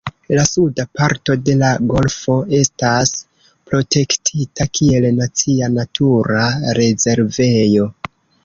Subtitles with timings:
[0.37, 3.13] La suda parto de la golfo estas
[3.73, 6.51] protektita kiel nacia natura
[6.83, 7.91] rezervejo.